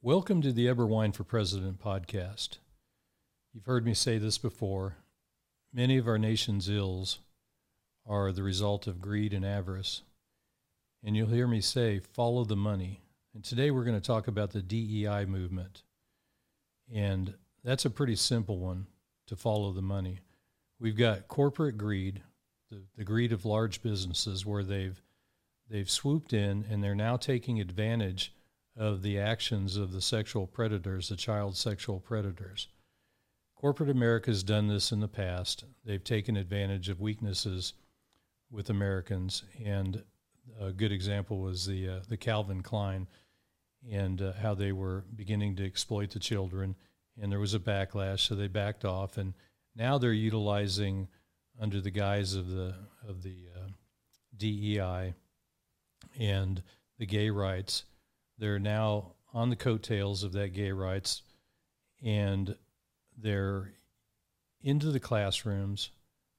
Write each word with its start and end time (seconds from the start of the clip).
Welcome 0.00 0.42
to 0.42 0.52
the 0.52 0.68
Eber 0.68 0.86
Wine 0.86 1.10
for 1.10 1.24
President 1.24 1.80
podcast. 1.80 2.58
You've 3.52 3.66
heard 3.66 3.84
me 3.84 3.94
say 3.94 4.16
this 4.16 4.38
before. 4.38 4.98
Many 5.72 5.98
of 5.98 6.06
our 6.06 6.18
nation's 6.18 6.68
ills 6.68 7.18
are 8.06 8.30
the 8.30 8.44
result 8.44 8.86
of 8.86 9.00
greed 9.00 9.32
and 9.34 9.44
avarice. 9.44 10.02
And 11.02 11.16
you'll 11.16 11.30
hear 11.30 11.48
me 11.48 11.60
say, 11.60 11.98
follow 11.98 12.44
the 12.44 12.54
money. 12.54 13.00
And 13.34 13.42
today 13.42 13.72
we're 13.72 13.82
going 13.82 14.00
to 14.00 14.06
talk 14.06 14.28
about 14.28 14.52
the 14.52 14.62
DEI 14.62 15.24
movement. 15.24 15.82
And 16.94 17.34
that's 17.64 17.84
a 17.84 17.90
pretty 17.90 18.14
simple 18.14 18.60
one 18.60 18.86
to 19.26 19.34
follow 19.34 19.72
the 19.72 19.82
money. 19.82 20.20
We've 20.78 20.96
got 20.96 21.26
corporate 21.26 21.76
greed, 21.76 22.22
the, 22.70 22.84
the 22.96 23.04
greed 23.04 23.32
of 23.32 23.44
large 23.44 23.82
businesses 23.82 24.46
where 24.46 24.62
they've 24.62 25.02
they've 25.68 25.90
swooped 25.90 26.32
in 26.32 26.64
and 26.70 26.84
they're 26.84 26.94
now 26.94 27.16
taking 27.16 27.60
advantage 27.60 28.32
of 28.78 29.02
the 29.02 29.18
actions 29.18 29.76
of 29.76 29.92
the 29.92 30.00
sexual 30.00 30.46
predators, 30.46 31.08
the 31.08 31.16
child 31.16 31.56
sexual 31.56 31.98
predators. 31.98 32.68
Corporate 33.56 33.90
America 33.90 34.30
has 34.30 34.44
done 34.44 34.68
this 34.68 34.92
in 34.92 35.00
the 35.00 35.08
past. 35.08 35.64
They've 35.84 36.02
taken 36.02 36.36
advantage 36.36 36.88
of 36.88 37.00
weaknesses 37.00 37.74
with 38.52 38.70
Americans, 38.70 39.42
and 39.64 40.04
a 40.60 40.70
good 40.70 40.92
example 40.92 41.40
was 41.40 41.66
the 41.66 41.88
uh, 41.88 42.00
the 42.08 42.16
Calvin 42.16 42.62
Klein 42.62 43.08
and 43.90 44.22
uh, 44.22 44.32
how 44.34 44.54
they 44.54 44.70
were 44.70 45.04
beginning 45.14 45.56
to 45.56 45.66
exploit 45.66 46.10
the 46.10 46.20
children, 46.20 46.76
and 47.20 47.32
there 47.32 47.40
was 47.40 47.54
a 47.54 47.58
backlash, 47.58 48.20
so 48.20 48.36
they 48.36 48.46
backed 48.46 48.84
off, 48.84 49.18
and 49.18 49.34
now 49.74 49.98
they're 49.98 50.12
utilizing 50.12 51.08
under 51.60 51.80
the 51.80 51.90
guise 51.90 52.34
of 52.34 52.50
the 52.50 52.74
of 53.08 53.24
the 53.24 53.48
uh, 53.56 53.68
DEI 54.36 55.14
and 56.18 56.62
the 56.98 57.06
gay 57.06 57.28
rights 57.28 57.84
they're 58.38 58.58
now 58.58 59.12
on 59.34 59.50
the 59.50 59.56
coattails 59.56 60.22
of 60.22 60.32
that 60.32 60.52
gay 60.52 60.72
rights 60.72 61.22
and 62.02 62.56
they're 63.16 63.72
into 64.62 64.90
the 64.90 65.00
classrooms. 65.00 65.90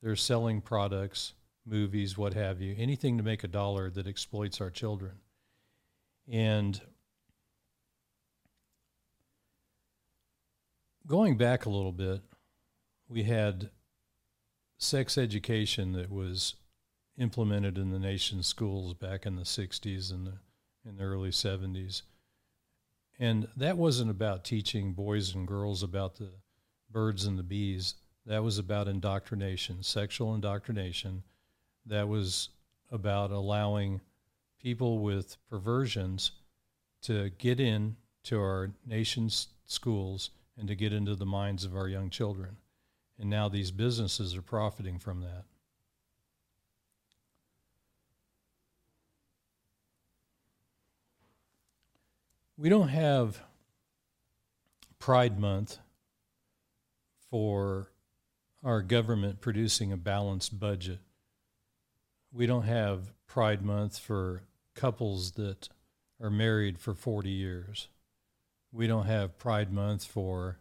They're 0.02 0.16
selling 0.16 0.62
products, 0.62 1.34
movies, 1.66 2.18
what 2.18 2.34
have 2.34 2.62
you, 2.62 2.76
anything 2.78 3.18
to 3.18 3.24
make 3.24 3.44
a 3.44 3.48
dollar 3.48 3.90
that 3.92 4.08
exploits 4.08 4.62
our 4.62 4.70
children. 4.70 5.14
And 6.28 6.80
going 11.06 11.38
back 11.38 11.66
a 11.66 11.70
little 11.70 11.92
bit, 11.92 12.22
we 13.08 13.24
had 13.24 13.72
sex 14.78 15.18
education 15.18 15.92
that 15.94 16.10
was 16.10 16.56
implemented 17.18 17.78
in 17.78 17.92
the 17.92 18.00
nation's 18.00 18.48
schools 18.48 18.94
back 18.94 19.26
in 19.26 19.36
the 19.36 19.44
60s 19.44 20.12
and 20.12 20.26
the 20.26 20.38
in 20.88 20.98
the 20.98 21.04
early 21.04 21.32
70s. 21.32 22.04
And 23.20 23.48
that 23.58 23.78
wasn't 23.78 24.12
about 24.12 24.46
teaching 24.46 24.94
boys 24.94 25.36
and 25.36 25.48
girls 25.48 25.84
about 25.84 26.16
the 26.16 26.30
birds 26.90 27.26
and 27.26 27.38
the 27.38 27.44
bees. 27.44 27.96
That 28.26 28.44
was 28.44 28.58
about 28.58 28.88
indoctrination, 28.88 29.84
sexual 29.84 30.34
indoctrination. 30.34 31.24
That 31.86 32.08
was 32.08 32.50
about 32.92 33.32
allowing 33.32 34.02
people 34.62 35.00
with 35.00 35.38
perversions 35.50 36.32
to 37.02 37.30
get 37.32 37.60
in 37.60 37.96
to 38.24 38.40
our 38.40 38.72
nation's 38.86 39.48
schools 39.66 40.32
and 40.58 40.68
to 40.68 40.76
get 40.76 40.94
into 40.94 41.16
the 41.16 41.26
minds 41.26 41.64
of 41.64 41.76
our 41.76 41.88
young 41.88 42.10
children. 42.10 42.58
And 43.18 43.30
now 43.30 43.50
these 43.50 43.72
businesses 43.72 44.36
are 44.36 44.42
profiting 44.42 44.98
from 45.00 45.22
that. 45.22 45.46
We 52.60 52.68
don't 52.68 52.90
have 52.90 53.42
Pride 55.00 55.40
Month 55.40 55.78
for 57.32 57.90
our 58.66 58.82
government 58.82 59.40
producing 59.40 59.94
a 59.94 59.98
balanced 59.98 60.60
budget. 60.60 61.00
We 62.34 62.48
don't 62.48 62.64
have 62.64 63.14
Pride 63.28 63.62
Month 63.62 63.98
for 63.98 64.42
couples 64.76 65.32
that 65.32 65.70
are 66.22 66.30
married 66.30 66.80
for 66.80 66.94
40 66.94 67.30
years. 67.30 67.88
We 68.74 68.88
don't 68.88 69.06
have 69.06 69.38
Pride 69.38 69.72
Month 69.72 70.04
for 70.04 70.58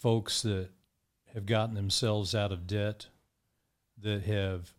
folks 0.00 0.42
that 0.42 0.70
have 1.32 1.46
gotten 1.46 1.76
themselves 1.76 2.34
out 2.34 2.50
of 2.50 2.66
debt, 2.66 3.06
that 3.98 4.24
have 4.24 4.74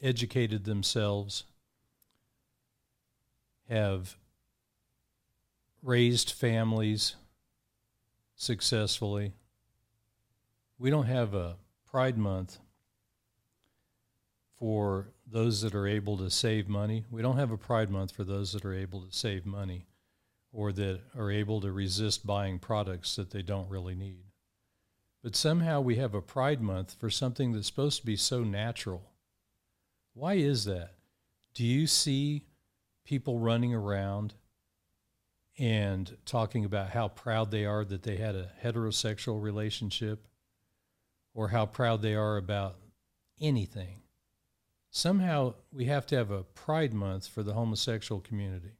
educated 0.00 0.66
themselves, 0.66 1.42
have 3.68 4.16
raised 5.82 6.32
families 6.32 7.16
successfully. 8.34 9.32
We 10.78 10.90
don't 10.90 11.06
have 11.06 11.34
a 11.34 11.56
Pride 11.86 12.18
Month 12.18 12.58
for 14.58 15.08
those 15.26 15.62
that 15.62 15.74
are 15.74 15.86
able 15.86 16.16
to 16.18 16.30
save 16.30 16.68
money. 16.68 17.04
We 17.10 17.22
don't 17.22 17.38
have 17.38 17.50
a 17.50 17.56
Pride 17.56 17.90
Month 17.90 18.12
for 18.12 18.24
those 18.24 18.52
that 18.52 18.64
are 18.64 18.74
able 18.74 19.02
to 19.02 19.12
save 19.12 19.46
money 19.46 19.86
or 20.52 20.72
that 20.72 21.00
are 21.16 21.30
able 21.30 21.60
to 21.60 21.72
resist 21.72 22.26
buying 22.26 22.58
products 22.58 23.16
that 23.16 23.30
they 23.30 23.42
don't 23.42 23.70
really 23.70 23.94
need. 23.94 24.24
But 25.22 25.36
somehow 25.36 25.80
we 25.80 25.96
have 25.96 26.14
a 26.14 26.22
Pride 26.22 26.60
Month 26.60 26.96
for 26.98 27.10
something 27.10 27.52
that's 27.52 27.66
supposed 27.66 28.00
to 28.00 28.06
be 28.06 28.16
so 28.16 28.44
natural. 28.44 29.10
Why 30.14 30.34
is 30.34 30.64
that? 30.64 30.94
Do 31.54 31.64
you 31.64 31.86
see 31.86 32.44
people 33.04 33.38
running 33.38 33.74
around 33.74 34.34
and 35.58 36.16
talking 36.24 36.64
about 36.64 36.90
how 36.90 37.08
proud 37.08 37.50
they 37.50 37.64
are 37.64 37.84
that 37.84 38.04
they 38.04 38.16
had 38.16 38.36
a 38.36 38.50
heterosexual 38.62 39.42
relationship 39.42 40.28
or 41.34 41.48
how 41.48 41.66
proud 41.66 42.00
they 42.00 42.14
are 42.14 42.36
about 42.36 42.76
anything. 43.40 44.02
Somehow 44.90 45.54
we 45.72 45.86
have 45.86 46.06
to 46.06 46.16
have 46.16 46.30
a 46.30 46.44
pride 46.44 46.94
month 46.94 47.26
for 47.26 47.42
the 47.42 47.54
homosexual 47.54 48.20
community. 48.20 48.72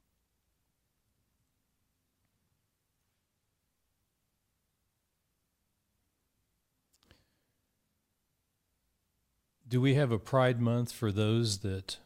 Do 9.67 9.79
we 9.79 9.93
have 9.93 10.11
a 10.11 10.17
pride 10.17 10.59
month 10.59 10.91
for 10.91 11.11
those 11.11 11.59
that 11.59 11.97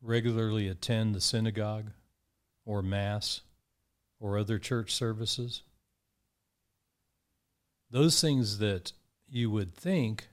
regularly 0.00 0.68
attend 0.68 1.14
the 1.14 1.20
synagogue 1.20 1.90
or 2.64 2.80
mass? 2.80 3.42
Or 4.24 4.38
other 4.38 4.58
church 4.58 4.94
services. 4.94 5.60
Those 7.90 8.22
things 8.22 8.56
that 8.56 8.92
you 9.28 9.50
would 9.50 9.74
think 9.74 10.28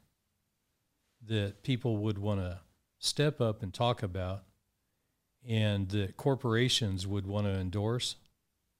that 1.27 1.61
people 1.61 1.97
would 1.97 2.17
want 2.17 2.39
to 2.39 2.59
step 2.99 3.41
up 3.41 3.61
and 3.61 3.73
talk 3.73 4.01
about 4.01 4.43
and 5.45 5.89
that 5.89 6.15
corporations 6.15 7.05
would 7.05 7.27
want 7.27 7.47
to 7.47 7.51
endorse, 7.51 8.15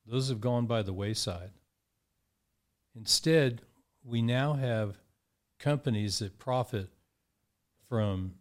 those 0.06 0.30
have 0.30 0.40
gone 0.40 0.66
by 0.66 0.82
the 0.82 0.94
wayside. 0.94 1.52
Instead, 2.96 3.64
we 4.06 4.22
now 4.22 4.54
have 4.54 4.98
companies 5.60 6.20
that 6.20 6.40
profit 6.40 6.88
from 7.90 8.36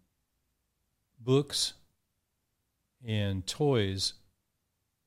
books 1.19 1.73
and 3.05 3.45
toys 3.45 4.13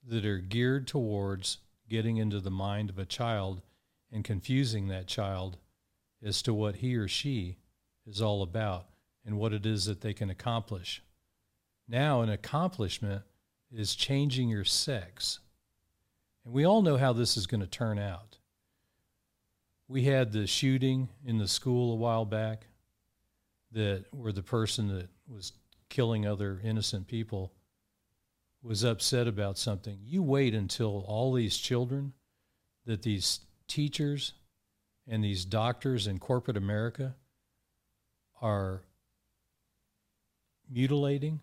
that 0.07 0.25
are 0.25 0.39
geared 0.39 0.87
towards 0.87 1.57
getting 1.89 2.17
into 2.17 2.39
the 2.39 2.51
mind 2.51 2.89
of 2.89 2.99
a 2.99 3.05
child 3.05 3.61
and 4.11 4.23
confusing 4.23 4.87
that 4.87 5.07
child 5.07 5.57
as 6.23 6.41
to 6.41 6.53
what 6.53 6.77
he 6.77 6.95
or 6.95 7.07
she 7.07 7.57
is 8.05 8.21
all 8.21 8.41
about 8.41 8.87
and 9.25 9.37
what 9.37 9.53
it 9.53 9.65
is 9.65 9.85
that 9.85 10.01
they 10.01 10.13
can 10.13 10.29
accomplish. 10.29 11.01
Now, 11.87 12.21
an 12.21 12.29
accomplishment 12.29 13.23
is 13.71 13.95
changing 13.95 14.49
your 14.49 14.63
sex. 14.63 15.39
And 16.45 16.53
we 16.53 16.65
all 16.65 16.81
know 16.81 16.97
how 16.97 17.13
this 17.13 17.37
is 17.37 17.47
going 17.47 17.61
to 17.61 17.67
turn 17.67 17.99
out. 17.99 18.37
We 19.87 20.03
had 20.03 20.31
the 20.31 20.47
shooting 20.47 21.09
in 21.25 21.37
the 21.37 21.47
school 21.47 21.93
a 21.93 21.95
while 21.95 22.25
back 22.25 22.67
that 23.71 24.05
where 24.11 24.31
the 24.31 24.43
person 24.43 24.87
that 24.95 25.09
was 25.27 25.53
killing 25.89 26.25
other 26.25 26.59
innocent 26.63 27.07
people 27.07 27.51
was 28.63 28.83
upset 28.83 29.27
about 29.27 29.57
something, 29.57 29.99
you 30.05 30.23
wait 30.23 30.55
until 30.55 31.03
all 31.05 31.33
these 31.33 31.57
children 31.57 32.13
that 32.85 33.01
these 33.01 33.41
teachers 33.67 34.33
and 35.07 35.23
these 35.23 35.43
doctors 35.43 36.07
in 36.07 36.17
corporate 36.17 36.55
America 36.55 37.15
are 38.41 38.83
mutilating, 40.69 41.41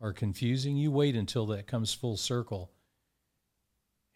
are 0.00 0.12
confusing. 0.12 0.76
You 0.76 0.90
wait 0.90 1.14
until 1.14 1.46
that 1.46 1.68
comes 1.68 1.94
full 1.94 2.16
circle 2.16 2.70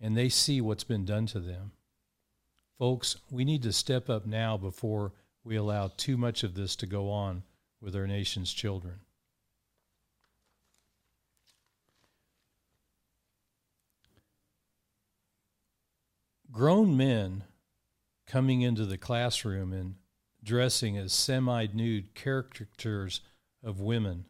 and 0.01 0.17
they 0.17 0.29
see 0.29 0.61
what's 0.61 0.85
been 0.85 1.05
done 1.05 1.27
to 1.27 1.41
them. 1.41 1.73
Folks, 2.79 3.17
we 3.31 3.45
need 3.45 3.63
to 3.63 3.73
step 3.73 4.11
up 4.11 4.27
now 4.27 4.57
before 4.57 5.13
we 5.45 5.55
allow 5.55 5.93
too 5.97 6.17
much 6.17 6.43
of 6.43 6.55
this 6.55 6.75
to 6.77 6.87
go 6.87 7.11
on 7.11 7.45
with 7.81 7.95
our 7.95 8.07
nation's 8.07 8.53
children. 8.53 9.01
Grown 16.55 16.97
men 16.97 17.43
coming 18.27 18.63
into 18.63 18.87
the 18.87 18.97
classroom 18.97 19.73
and 19.73 19.97
dressing 20.43 20.97
as 20.97 21.13
semi 21.13 21.67
nude 21.75 22.15
caricatures 22.15 23.21
of 23.63 23.81
women 23.81 24.25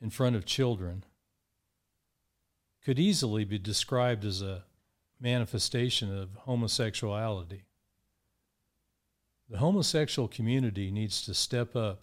in 0.00 0.10
front 0.10 0.34
of 0.34 0.44
children 0.44 1.04
could 2.84 2.98
easily 2.98 3.44
be 3.44 3.58
described 3.58 4.24
as 4.24 4.42
a 4.42 4.64
manifestation 5.20 6.14
of 6.14 6.34
homosexuality. 6.38 7.62
The 9.48 9.58
homosexual 9.58 10.26
community 10.26 10.90
needs 10.90 11.24
to 11.26 11.34
step 11.34 11.76
up 11.76 12.02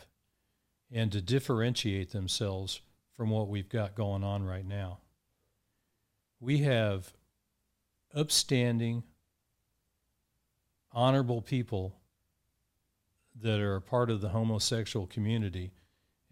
and 0.90 1.12
to 1.12 1.22
differentiate 1.22 2.12
themselves 2.12 2.80
from 3.18 3.32
what 3.32 3.50
we've 3.50 3.68
got 3.68 3.96
going 3.96 4.24
on 4.24 4.46
right 4.46 4.66
now. 4.66 5.00
We 6.40 6.60
have 6.60 7.12
upstanding, 8.16 9.04
honorable 10.92 11.42
people 11.42 11.96
that 13.42 13.60
are 13.60 13.76
a 13.76 13.82
part 13.82 14.10
of 14.10 14.22
the 14.22 14.30
homosexual 14.30 15.08
community, 15.08 15.72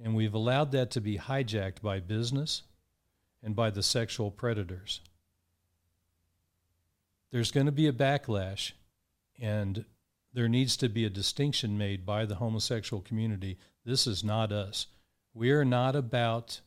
and 0.03 0.15
we've 0.15 0.33
allowed 0.33 0.71
that 0.71 0.91
to 0.91 1.01
be 1.01 1.17
hijacked 1.17 1.81
by 1.81 1.99
business 1.99 2.63
and 3.43 3.55
by 3.55 3.69
the 3.69 3.83
sexual 3.83 4.31
predators. 4.31 5.01
There's 7.31 7.51
going 7.51 7.65
to 7.65 7.71
be 7.71 7.87
a 7.87 7.93
backlash, 7.93 8.71
and 9.39 9.85
there 10.33 10.49
needs 10.49 10.77
to 10.77 10.89
be 10.89 11.05
a 11.05 11.09
distinction 11.09 11.77
made 11.77 12.05
by 12.05 12.25
the 12.25 12.35
homosexual 12.35 13.01
community. 13.01 13.57
This 13.85 14.07
is 14.07 14.23
not 14.23 14.51
us. 14.51 14.87
We 15.33 15.51
are 15.51 15.65
not 15.65 15.95
about 15.95 16.61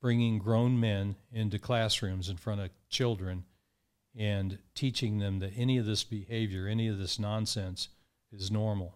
bringing 0.00 0.38
grown 0.38 0.78
men 0.78 1.16
into 1.32 1.58
classrooms 1.58 2.28
in 2.28 2.36
front 2.36 2.60
of 2.60 2.70
children 2.88 3.44
and 4.16 4.58
teaching 4.74 5.18
them 5.18 5.40
that 5.40 5.52
any 5.56 5.78
of 5.78 5.86
this 5.86 6.04
behavior, 6.04 6.66
any 6.66 6.88
of 6.88 6.98
this 6.98 7.18
nonsense 7.18 7.88
is 8.32 8.50
normal. 8.50 8.94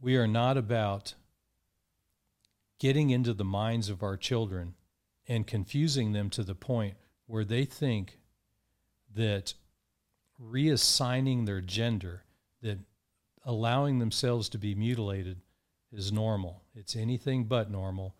We 0.00 0.16
are 0.16 0.26
not 0.26 0.56
about 0.56 1.14
getting 2.78 3.10
into 3.10 3.34
the 3.34 3.44
minds 3.44 3.88
of 3.88 4.02
our 4.02 4.16
children 4.16 4.74
and 5.28 5.46
confusing 5.46 6.12
them 6.12 6.30
to 6.30 6.42
the 6.42 6.54
point 6.54 6.94
where 7.26 7.44
they 7.44 7.64
think 7.64 8.18
that 9.14 9.54
reassigning 10.40 11.44
their 11.44 11.60
gender, 11.60 12.24
that 12.62 12.78
allowing 13.44 13.98
themselves 13.98 14.48
to 14.48 14.58
be 14.58 14.74
mutilated 14.74 15.38
is 15.92 16.12
normal. 16.12 16.62
It's 16.74 16.96
anything 16.96 17.44
but 17.44 17.70
normal. 17.70 18.14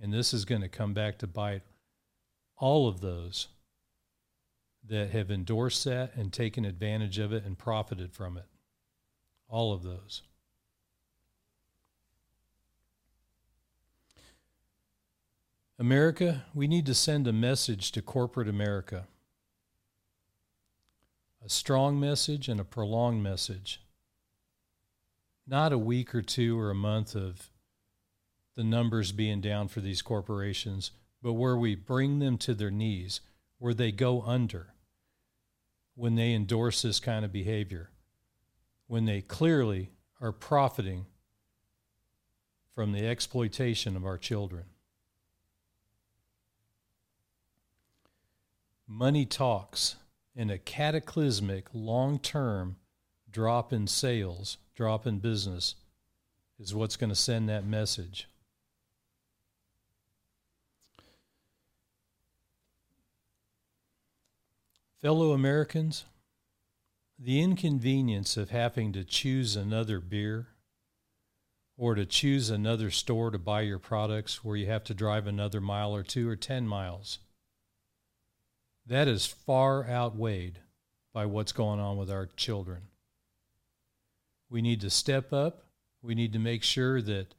And 0.00 0.12
this 0.12 0.34
is 0.34 0.44
going 0.44 0.60
to 0.60 0.68
come 0.68 0.92
back 0.92 1.18
to 1.18 1.26
bite 1.26 1.62
all 2.56 2.88
of 2.88 3.00
those 3.00 3.48
that 4.88 5.10
have 5.10 5.30
endorsed 5.30 5.84
that 5.84 6.14
and 6.16 6.32
taken 6.32 6.64
advantage 6.64 7.18
of 7.18 7.32
it 7.32 7.44
and 7.44 7.58
profited 7.58 8.12
from 8.12 8.36
it. 8.36 8.46
All 9.48 9.72
of 9.72 9.82
those. 9.82 10.22
America, 15.78 16.44
we 16.54 16.66
need 16.66 16.86
to 16.86 16.94
send 16.94 17.26
a 17.26 17.32
message 17.32 17.92
to 17.92 18.02
corporate 18.02 18.48
America 18.48 19.06
a 21.44 21.48
strong 21.48 21.98
message 21.98 22.48
and 22.48 22.60
a 22.60 22.64
prolonged 22.64 23.22
message. 23.22 23.80
Not 25.46 25.72
a 25.72 25.78
week 25.78 26.14
or 26.14 26.22
two 26.22 26.58
or 26.58 26.70
a 26.70 26.74
month 26.74 27.16
of 27.16 27.50
the 28.54 28.62
numbers 28.62 29.10
being 29.10 29.40
down 29.40 29.66
for 29.66 29.80
these 29.80 30.02
corporations, 30.02 30.92
but 31.20 31.32
where 31.32 31.56
we 31.56 31.74
bring 31.74 32.20
them 32.20 32.38
to 32.38 32.54
their 32.54 32.70
knees, 32.70 33.20
where 33.58 33.74
they 33.74 33.90
go 33.90 34.22
under 34.22 34.71
when 35.94 36.14
they 36.14 36.32
endorse 36.32 36.82
this 36.82 37.00
kind 37.00 37.24
of 37.24 37.32
behavior, 37.32 37.90
when 38.86 39.04
they 39.04 39.20
clearly 39.20 39.90
are 40.20 40.32
profiting 40.32 41.06
from 42.74 42.92
the 42.92 43.06
exploitation 43.06 43.96
of 43.96 44.04
our 44.06 44.16
children. 44.16 44.64
Money 48.86 49.26
talks 49.26 49.96
and 50.34 50.50
a 50.50 50.58
cataclysmic 50.58 51.66
long 51.72 52.18
term 52.18 52.76
drop 53.30 53.72
in 53.72 53.86
sales, 53.86 54.58
drop 54.74 55.06
in 55.06 55.18
business 55.18 55.74
is 56.58 56.74
what's 56.74 56.96
going 56.96 57.10
to 57.10 57.16
send 57.16 57.48
that 57.48 57.66
message. 57.66 58.28
Fellow 65.02 65.32
Americans, 65.32 66.04
the 67.18 67.42
inconvenience 67.42 68.36
of 68.36 68.50
having 68.50 68.92
to 68.92 69.04
choose 69.04 69.56
another 69.56 70.00
beer 70.00 70.48
or 71.76 71.94
to 71.94 72.06
choose 72.06 72.48
another 72.48 72.90
store 72.90 73.30
to 73.30 73.38
buy 73.38 73.62
your 73.62 73.78
products 73.78 74.44
where 74.44 74.56
you 74.56 74.66
have 74.66 74.84
to 74.84 74.94
drive 74.94 75.26
another 75.26 75.60
mile 75.60 75.94
or 75.94 76.02
two 76.02 76.28
or 76.28 76.36
10 76.36 76.66
miles 76.66 77.18
that 78.86 79.08
is 79.08 79.26
far 79.26 79.88
outweighed 79.88 80.58
by 81.12 81.26
what's 81.26 81.52
going 81.52 81.80
on 81.80 81.96
with 81.96 82.10
our 82.10 82.26
children. 82.36 82.82
We 84.50 84.62
need 84.62 84.80
to 84.80 84.90
step 84.90 85.32
up. 85.32 85.66
We 86.02 86.14
need 86.14 86.32
to 86.32 86.38
make 86.38 86.62
sure 86.62 87.00
that 87.02 87.34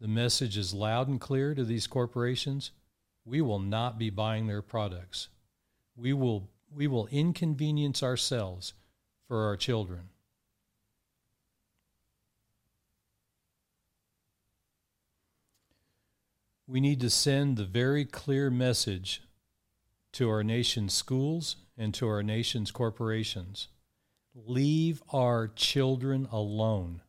the 0.00 0.08
message 0.08 0.56
is 0.56 0.72
loud 0.72 1.08
and 1.08 1.20
clear 1.20 1.54
to 1.54 1.64
these 1.64 1.86
corporations. 1.86 2.70
We 3.24 3.40
will 3.40 3.58
not 3.58 3.98
be 3.98 4.10
buying 4.10 4.46
their 4.46 4.62
products. 4.62 5.28
We 5.96 6.12
will, 6.12 6.48
we 6.76 6.86
will 6.86 7.08
inconvenience 7.10 8.02
ourselves 8.02 8.74
for 9.26 9.46
our 9.46 9.56
children. 9.56 10.10
We 16.68 16.80
need 16.80 17.00
to 17.00 17.10
send 17.10 17.56
the 17.56 17.64
very 17.64 18.04
clear 18.04 18.50
message 18.50 19.22
to 20.12 20.28
our 20.28 20.44
nation's 20.44 20.92
schools 20.92 21.56
and 21.78 21.94
to 21.94 22.08
our 22.08 22.22
nation's 22.22 22.70
corporations. 22.70 23.68
Leave 24.34 25.02
our 25.12 25.48
children 25.48 26.28
alone. 26.30 27.00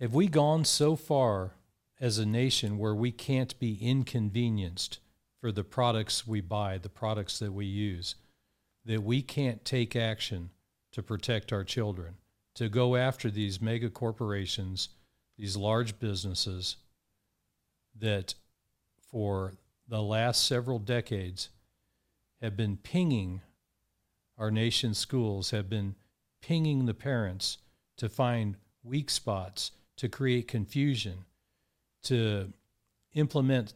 Have 0.00 0.12
we 0.12 0.26
gone 0.26 0.64
so 0.66 0.94
far 0.94 1.55
as 2.00 2.18
a 2.18 2.26
nation 2.26 2.78
where 2.78 2.94
we 2.94 3.10
can't 3.10 3.58
be 3.58 3.78
inconvenienced 3.80 4.98
for 5.40 5.50
the 5.52 5.64
products 5.64 6.26
we 6.26 6.40
buy, 6.40 6.78
the 6.78 6.88
products 6.88 7.38
that 7.38 7.52
we 7.52 7.66
use, 7.66 8.16
that 8.84 9.02
we 9.02 9.22
can't 9.22 9.64
take 9.64 9.96
action 9.96 10.50
to 10.92 11.02
protect 11.02 11.52
our 11.52 11.64
children, 11.64 12.14
to 12.54 12.68
go 12.68 12.96
after 12.96 13.30
these 13.30 13.60
mega 13.60 13.90
corporations, 13.90 14.88
these 15.36 15.56
large 15.56 15.98
businesses 15.98 16.76
that 17.98 18.34
for 18.98 19.54
the 19.88 20.02
last 20.02 20.44
several 20.46 20.78
decades 20.78 21.48
have 22.40 22.56
been 22.56 22.76
pinging 22.76 23.40
our 24.38 24.50
nation's 24.50 24.98
schools, 24.98 25.50
have 25.50 25.68
been 25.68 25.94
pinging 26.42 26.86
the 26.86 26.94
parents 26.94 27.58
to 27.96 28.08
find 28.08 28.56
weak 28.82 29.08
spots, 29.10 29.72
to 29.96 30.08
create 30.08 30.46
confusion, 30.46 31.24
to 32.04 32.52
implement 33.14 33.74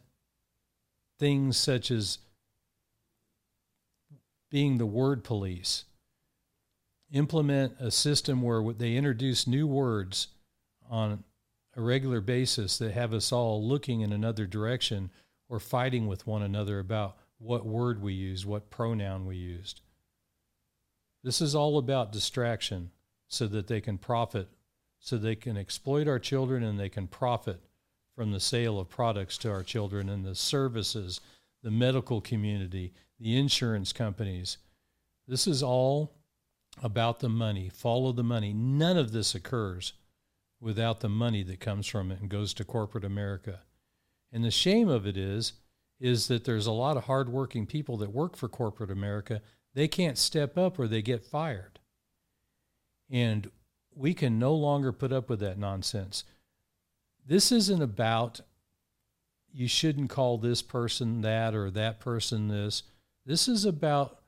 things 1.19 1.57
such 1.57 1.91
as 1.91 2.19
being 4.49 4.77
the 4.77 4.85
word 4.85 5.23
police, 5.23 5.85
implement 7.11 7.73
a 7.79 7.91
system 7.91 8.41
where 8.41 8.73
they 8.73 8.95
introduce 8.95 9.47
new 9.47 9.65
words 9.65 10.27
on 10.89 11.23
a 11.75 11.81
regular 11.81 12.21
basis 12.21 12.77
that 12.77 12.91
have 12.91 13.13
us 13.13 13.31
all 13.31 13.65
looking 13.65 14.01
in 14.01 14.11
another 14.11 14.45
direction 14.45 15.09
or 15.49 15.59
fighting 15.59 16.07
with 16.07 16.27
one 16.27 16.41
another 16.41 16.79
about 16.79 17.17
what 17.37 17.65
word 17.65 18.01
we 18.01 18.13
used, 18.13 18.45
what 18.45 18.69
pronoun 18.69 19.25
we 19.25 19.35
used. 19.35 19.81
This 21.23 21.41
is 21.41 21.55
all 21.55 21.77
about 21.77 22.11
distraction 22.11 22.91
so 23.27 23.47
that 23.47 23.67
they 23.67 23.79
can 23.79 23.97
profit, 23.97 24.47
so 24.99 25.17
they 25.17 25.35
can 25.35 25.55
exploit 25.55 26.07
our 26.07 26.19
children 26.19 26.63
and 26.63 26.79
they 26.79 26.89
can 26.89 27.07
profit 27.07 27.61
from 28.15 28.31
the 28.31 28.39
sale 28.39 28.79
of 28.79 28.89
products 28.89 29.37
to 29.39 29.51
our 29.51 29.63
children 29.63 30.09
and 30.09 30.25
the 30.25 30.35
services, 30.35 31.21
the 31.63 31.71
medical 31.71 32.21
community, 32.21 32.93
the 33.19 33.37
insurance 33.37 33.93
companies. 33.93 34.57
This 35.27 35.47
is 35.47 35.63
all 35.63 36.15
about 36.81 37.19
the 37.19 37.29
money. 37.29 37.69
Follow 37.69 38.11
the 38.11 38.23
money. 38.23 38.53
None 38.53 38.97
of 38.97 39.11
this 39.11 39.35
occurs 39.35 39.93
without 40.59 40.99
the 40.99 41.09
money 41.09 41.43
that 41.43 41.59
comes 41.59 41.87
from 41.87 42.11
it 42.11 42.19
and 42.19 42.29
goes 42.29 42.53
to 42.53 42.63
corporate 42.63 43.03
America. 43.03 43.61
And 44.31 44.43
the 44.43 44.51
shame 44.51 44.89
of 44.89 45.05
it 45.05 45.17
is 45.17 45.53
is 45.99 46.27
that 46.27 46.45
there's 46.45 46.65
a 46.65 46.71
lot 46.71 46.97
of 46.97 47.03
hardworking 47.03 47.67
people 47.67 47.95
that 47.97 48.11
work 48.11 48.35
for 48.35 48.49
corporate 48.49 48.89
America. 48.89 49.39
They 49.75 49.87
can't 49.87 50.17
step 50.17 50.57
up 50.57 50.79
or 50.79 50.87
they 50.87 51.03
get 51.03 51.23
fired. 51.23 51.79
And 53.09 53.51
we 53.93 54.15
can 54.15 54.39
no 54.39 54.55
longer 54.55 54.91
put 54.91 55.13
up 55.13 55.29
with 55.29 55.39
that 55.41 55.59
nonsense. 55.59 56.23
This 57.25 57.51
isn't 57.51 57.81
about 57.81 58.41
you 59.53 59.67
shouldn't 59.67 60.09
call 60.09 60.37
this 60.37 60.61
person 60.61 61.21
that 61.21 61.53
or 61.53 61.69
that 61.71 61.99
person 61.99 62.47
this. 62.47 62.83
This 63.25 63.47
is 63.47 63.65
about 63.65 64.19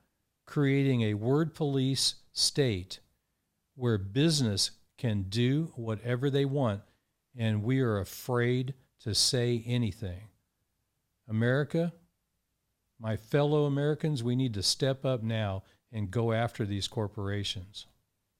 creating 0.46 1.02
a 1.02 1.14
word 1.14 1.54
police 1.54 2.16
state 2.32 3.00
where 3.74 3.98
business 3.98 4.72
can 4.98 5.22
do 5.24 5.72
whatever 5.76 6.30
they 6.30 6.44
want 6.44 6.82
and 7.36 7.64
we 7.64 7.80
are 7.80 7.98
afraid 7.98 8.74
to 9.00 9.14
say 9.14 9.62
anything. 9.66 10.28
America, 11.28 11.92
my 13.00 13.16
fellow 13.16 13.64
Americans, 13.64 14.22
we 14.22 14.36
need 14.36 14.54
to 14.54 14.62
step 14.62 15.04
up 15.04 15.22
now 15.22 15.62
and 15.92 16.10
go 16.10 16.32
after 16.32 16.64
these 16.64 16.88
corporations. 16.88 17.86